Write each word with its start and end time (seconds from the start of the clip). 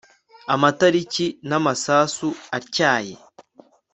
Amatariki 0.53 1.25
namasasu 1.47 2.27
atyaye 2.57 3.15